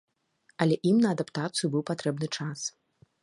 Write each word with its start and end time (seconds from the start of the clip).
Але 0.65 0.75
ім 0.91 0.97
на 1.03 1.11
адаптацыю 1.15 1.71
быў 1.75 1.85
патрэбны 1.91 2.27
час. 2.39 2.59